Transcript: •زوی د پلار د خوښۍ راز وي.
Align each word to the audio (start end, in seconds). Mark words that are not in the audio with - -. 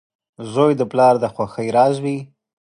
•زوی 0.53 0.71
د 0.77 0.81
پلار 0.91 1.15
د 1.23 1.25
خوښۍ 1.33 1.67
راز 1.77 1.95
وي. 2.03 2.17